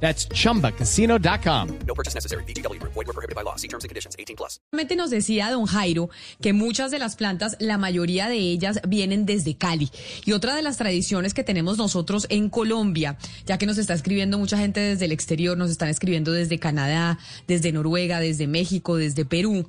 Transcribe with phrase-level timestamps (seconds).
[0.00, 1.78] That's chumbacasino.com.
[1.86, 2.44] No purchase necessary.
[2.44, 2.80] BGW.
[2.82, 3.56] Void were prohibited by law.
[3.56, 4.14] See terms and conditions.
[4.18, 4.60] 18 plus.
[4.72, 9.26] Realmente nos decía don Jairo que muchas de las plantas, la mayoría de ellas vienen
[9.26, 9.90] desde Cali.
[10.24, 13.16] Y otra de las tradiciones que tenemos nosotros en Colombia,
[13.46, 17.18] ya que nos está escribiendo mucha gente desde el exterior, nos están escribiendo desde Canadá,
[17.46, 19.68] desde Noruega, desde México, desde Perú,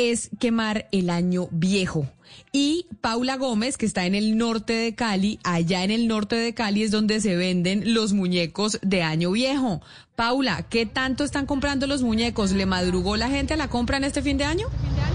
[0.00, 2.06] es quemar el año viejo.
[2.52, 6.54] Y Paula Gómez, que está en el norte de Cali, allá en el norte de
[6.54, 9.80] Cali es donde se venden los muñecos de año viejo.
[10.16, 12.52] Paula, ¿qué tanto están comprando los muñecos?
[12.52, 14.66] ¿Le madrugó la gente a la compra en este fin de año?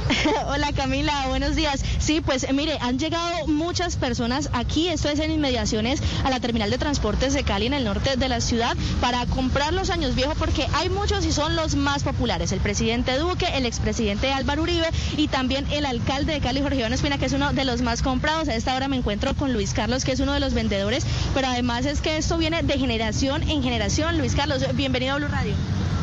[0.47, 1.83] Hola Camila, buenos días.
[1.99, 6.69] Sí, pues mire, han llegado muchas personas aquí, esto es en inmediaciones a la terminal
[6.69, 10.35] de transportes de Cali en el norte de la ciudad para comprar los años viejos
[10.37, 12.51] porque hay muchos y son los más populares.
[12.51, 16.93] El presidente Duque, el expresidente Álvaro Uribe y también el alcalde de Cali, Jorge Iván
[16.93, 18.47] Espina, que es uno de los más comprados.
[18.47, 21.47] A esta hora me encuentro con Luis Carlos, que es uno de los vendedores, pero
[21.47, 24.17] además es que esto viene de generación en generación.
[24.17, 25.53] Luis Carlos, bienvenido a Blue Radio.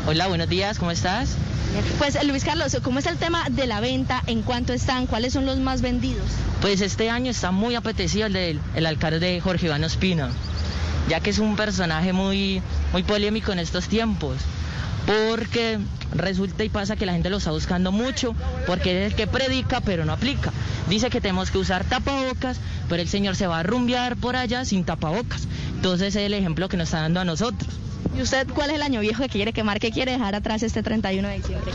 [0.05, 1.37] Hola, buenos días, ¿cómo estás?
[1.97, 4.21] Pues Luis Carlos, ¿cómo es el tema de la venta?
[4.27, 5.07] ¿En cuánto están?
[5.07, 6.25] ¿Cuáles son los más vendidos?
[6.61, 10.29] Pues este año está muy apetecido el del el alcalde Jorge Iván Ospina,
[11.09, 14.37] ya que es un personaje muy, muy polémico en estos tiempos,
[15.07, 15.79] porque
[16.13, 18.35] resulta y pasa que la gente lo está buscando mucho,
[18.67, 20.51] porque es el que predica pero no aplica.
[20.89, 22.57] Dice que tenemos que usar tapabocas,
[22.87, 25.47] pero el señor se va a rumbear por allá sin tapabocas.
[25.75, 27.73] Entonces es el ejemplo que nos está dando a nosotros.
[28.15, 29.79] ¿Y usted cuál es el año viejo que quiere quemar?
[29.79, 31.71] ¿Qué quiere dejar atrás este 31 de diciembre?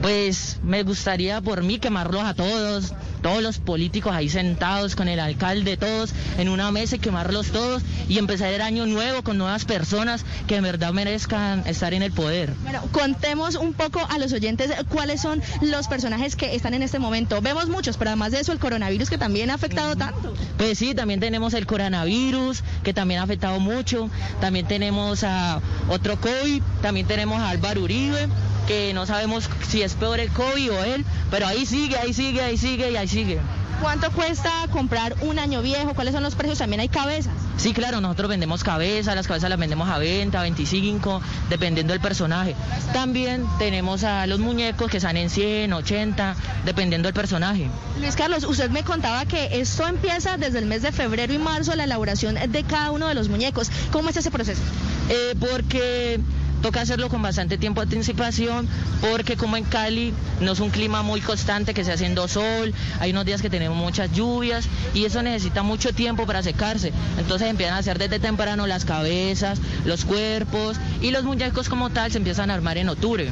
[0.00, 2.92] Pues me gustaría por mí quemarlos a todos,
[3.22, 7.82] todos los políticos ahí sentados con el alcalde, todos en una mesa y quemarlos todos
[8.08, 12.12] y empezar el año nuevo con nuevas personas que en verdad merezcan estar en el
[12.12, 12.52] poder.
[12.62, 16.98] Bueno, contemos un poco a los oyentes cuáles son los personajes que están en este
[16.98, 17.40] momento.
[17.40, 20.34] Vemos muchos, pero además de eso el coronavirus que también ha afectado tanto.
[20.58, 24.10] Pues sí, también tenemos el coronavirus que también ha afectado mucho,
[24.40, 28.28] también tenemos a otro COVID, también tenemos a Álvaro Uribe
[28.66, 32.42] que no sabemos si es peor el COVID o él, pero ahí sigue, ahí sigue,
[32.42, 33.40] ahí sigue y ahí sigue.
[33.82, 35.92] ¿Cuánto cuesta comprar un año viejo?
[35.94, 36.58] ¿Cuáles son los precios?
[36.58, 37.32] También hay cabezas.
[37.56, 41.20] Sí, claro, nosotros vendemos cabezas, las cabezas las vendemos a venta, 25,
[41.50, 42.54] dependiendo del personaje.
[42.92, 47.68] También tenemos a los muñecos que están en 100, 80, dependiendo del personaje.
[48.00, 51.74] Luis Carlos, usted me contaba que esto empieza desde el mes de febrero y marzo,
[51.74, 53.68] la elaboración de cada uno de los muñecos.
[53.90, 54.62] ¿Cómo es ese proceso?
[55.08, 56.20] Eh, porque
[56.62, 58.68] toca hacerlo con bastante tiempo de anticipación
[59.00, 63.10] porque como en Cali no es un clima muy constante que se haciendo sol, hay
[63.10, 66.92] unos días que tenemos muchas lluvias y eso necesita mucho tiempo para secarse.
[67.18, 72.12] Entonces empiezan a hacer desde temprano las cabezas, los cuerpos y los muñecos como tal
[72.12, 73.30] se empiezan a armar en octubre.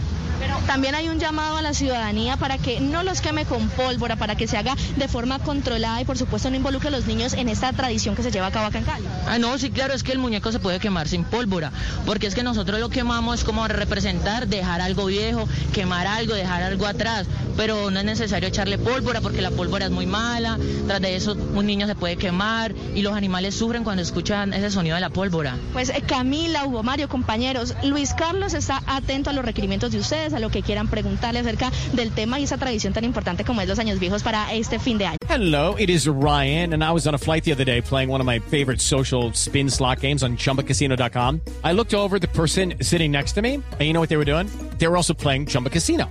[0.67, 4.37] También hay un llamado a la ciudadanía para que no los queme con pólvora, para
[4.37, 7.49] que se haga de forma controlada y por supuesto no involucre a los niños en
[7.49, 9.05] esta tradición que se lleva a cabo acá en Cali.
[9.27, 11.73] Ah, no, sí, claro, es que el muñeco se puede quemar sin pólvora,
[12.07, 16.87] porque es que nosotros lo quemamos como representar, dejar algo viejo, quemar algo, dejar algo
[16.87, 17.27] atrás,
[17.57, 21.37] pero no es necesario echarle pólvora porque la pólvora es muy mala, tras de eso
[21.55, 25.11] un niño se puede quemar y los animales sufren cuando escuchan ese sonido de la
[25.11, 25.57] pólvora.
[25.73, 30.33] Pues eh, Camila, Hugo Mario, compañeros, Luis Carlos está atento a los requerimientos de ustedes,
[30.33, 33.69] a lo que quieran preguntarle acerca del tema y esa tradición tan importante como es
[33.69, 35.17] los años viejos para este fin de año.
[35.29, 38.21] Hello, it is Ryan, and I was on a flight the other day playing one
[38.21, 41.41] of my favorite social spin slot games on chumbacasino.com.
[41.63, 44.25] I looked over the person sitting next to me, and you know what they were
[44.25, 44.49] doing?
[44.79, 46.11] They were also playing Chumba Casino.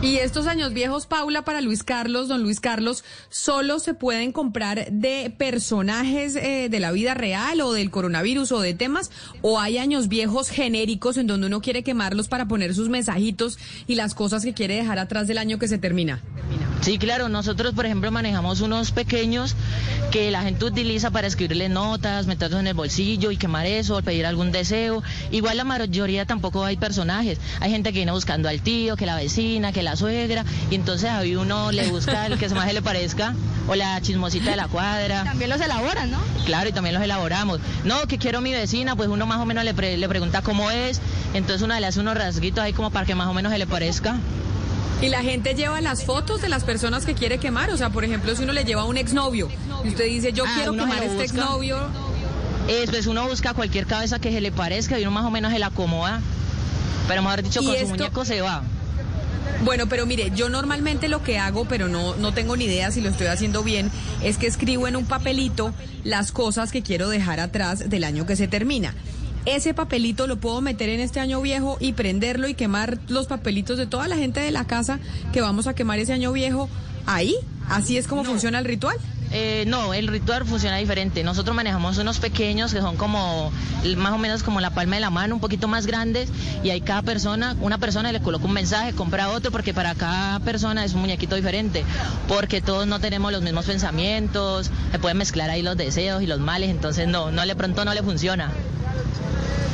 [0.00, 4.92] Y estos años viejos, Paula, para Luis Carlos, don Luis Carlos, ¿solo se pueden comprar
[4.92, 9.10] de personajes eh, de la vida real o del coronavirus o de temas?
[9.42, 13.58] ¿O hay años viejos genéricos en donde uno quiere quemarlos para poner sus mensajitos
[13.88, 16.22] y las cosas que quiere dejar atrás del año que se termina?
[16.36, 16.67] termina.
[16.80, 19.56] Sí, claro, nosotros por ejemplo manejamos unos pequeños
[20.12, 24.24] que la gente utiliza para escribirle notas, meterlos en el bolsillo y quemar eso, pedir
[24.26, 25.02] algún deseo.
[25.32, 27.38] Igual la mayoría tampoco hay personajes.
[27.60, 31.10] Hay gente que viene buscando al tío, que la vecina, que la suegra, y entonces
[31.10, 33.34] ahí uno le busca el que más le parezca,
[33.66, 35.24] o la chismosita de la cuadra.
[35.24, 36.18] También los elaboran, ¿no?
[36.46, 37.58] Claro, y también los elaboramos.
[37.84, 40.70] No, que quiero mi vecina, pues uno más o menos le, pre- le pregunta cómo
[40.70, 41.00] es,
[41.34, 43.66] entonces uno le hace unos rasguitos ahí como para que más o menos se le
[43.66, 44.16] parezca.
[45.00, 47.70] Y la gente lleva las fotos de las personas que quiere quemar.
[47.70, 49.48] O sea, por ejemplo, si uno le lleva a un exnovio
[49.84, 51.78] y usted dice, yo Ah, quiero quemar a este exnovio.
[52.68, 55.52] Es, pues uno busca cualquier cabeza que se le parezca y uno más o menos
[55.52, 56.20] se la acomoda.
[57.06, 57.86] Pero mejor dicho, ¿Y con esto?
[57.86, 58.62] su muñeco se va.
[59.64, 63.00] Bueno, pero mire, yo normalmente lo que hago, pero no, no tengo ni idea si
[63.00, 63.90] lo estoy haciendo bien,
[64.22, 65.72] es que escribo en un papelito
[66.04, 68.94] las cosas que quiero dejar atrás del año que se termina.
[69.48, 73.78] Ese papelito lo puedo meter en este año viejo y prenderlo y quemar los papelitos
[73.78, 74.98] de toda la gente de la casa
[75.32, 76.68] que vamos a quemar ese año viejo
[77.06, 77.34] ahí.
[77.66, 78.98] Así es como funciona el ritual.
[79.30, 81.24] Eh, no, el ritual funciona diferente.
[81.24, 83.50] Nosotros manejamos unos pequeños que son como
[83.96, 86.28] más o menos como la palma de la mano, un poquito más grandes,
[86.62, 90.40] y ahí cada persona, una persona le coloca un mensaje, compra otro, porque para cada
[90.40, 91.84] persona es un muñequito diferente,
[92.26, 96.38] porque todos no tenemos los mismos pensamientos, se pueden mezclar ahí los deseos y los
[96.38, 98.52] males, entonces no, no le pronto no le funciona.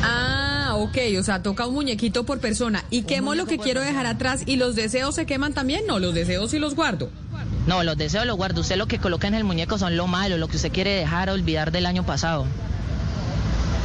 [0.02, 2.84] Ah, ok, o sea, toca un muñequito por persona.
[2.90, 5.82] Y quemo lo que quiero dejar atrás y los deseos se queman también.
[5.86, 7.10] No, los deseos sí los guardo.
[7.66, 8.60] No, los deseos los guarda.
[8.60, 11.30] Usted lo que coloca en el muñeco son lo malo, lo que usted quiere dejar
[11.30, 12.44] olvidar del año pasado.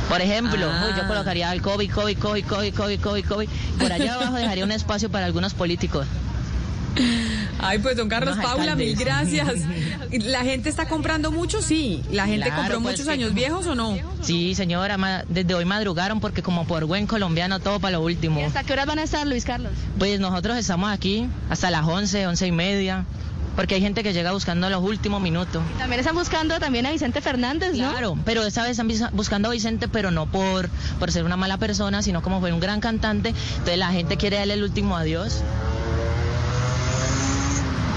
[0.09, 0.87] Por ejemplo, Ah.
[0.89, 3.49] uy, yo colocaría el COVID, COVID, COVID, COVID, COVID, COVID, COVID.
[3.79, 6.07] Por allá abajo dejaría un espacio para algunos políticos.
[7.61, 9.47] Ay, pues don Carlos Paula, mil gracias.
[10.11, 11.61] ¿La gente está comprando mucho?
[11.61, 12.01] Sí.
[12.11, 13.97] ¿La gente Claro, compró pues, muchos que- años viejos o no?
[14.21, 18.39] Sí, señora, desde hoy madrugaron porque como por buen colombiano todo para lo último.
[18.39, 19.71] ¿Y hasta qué horas van a estar, Luis Carlos?
[19.97, 23.05] Pues nosotros estamos aquí hasta las 11, 11 y media,
[23.55, 25.61] porque hay gente que llega buscando los últimos minutos.
[25.77, 27.89] También están buscando también a Vicente Fernández, ¿no?
[27.91, 31.57] Claro, pero esta vez están buscando a Vicente, pero no por, por ser una mala
[31.57, 33.29] persona, sino como fue un gran cantante.
[33.51, 35.41] Entonces la gente quiere darle el último adiós.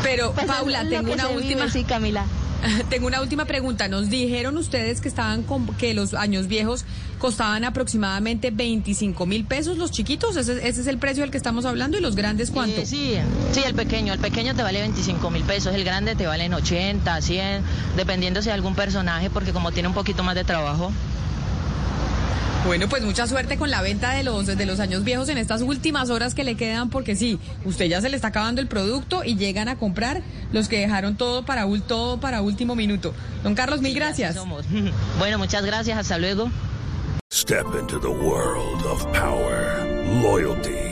[0.02, 1.60] Pero, Pues Paula, tengo una última.
[1.64, 2.24] vive, sí, Camila.
[2.90, 3.88] Tengo una última pregunta.
[3.88, 6.84] Nos dijeron ustedes que estaban con, que los años viejos
[7.18, 10.36] costaban aproximadamente 25 mil pesos los chiquitos.
[10.36, 12.86] ¿Ese, ese es el precio del que estamos hablando y los grandes cuánto?
[12.86, 13.16] Sí,
[13.52, 14.12] sí, el pequeño.
[14.12, 17.62] El pequeño te vale 25 mil pesos, el grande te vale en 80, 100,
[17.96, 20.92] dependiendo si hay algún personaje, porque como tiene un poquito más de trabajo.
[22.64, 25.62] Bueno, pues mucha suerte con la venta de los de los años viejos en estas
[25.62, 29.24] últimas horas que le quedan, porque sí, usted ya se le está acabando el producto
[29.24, 30.22] y llegan a comprar
[30.52, 33.14] los que dejaron todo para ul- todo para último minuto.
[33.42, 34.36] Don Carlos, mil Sí, gracias.
[34.36, 34.64] somos.
[35.18, 36.50] Bueno, muchas gracias, hasta luego.
[37.32, 39.84] Step into the world of power,
[40.22, 40.91] loyalty,